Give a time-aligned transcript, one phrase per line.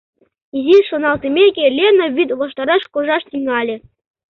[0.57, 3.75] Изиш шоналтымеке, Лена вӱд ваштареш куржаш тӱҥале.